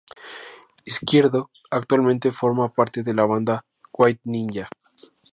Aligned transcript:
Izquierdo 0.83 1.51
actualmente 1.69 2.31
forma 2.31 2.69
parte 2.69 3.03
de 3.03 3.13
la 3.13 3.27
banda 3.27 3.61
White 3.93 4.21
Ninja. 4.23 4.67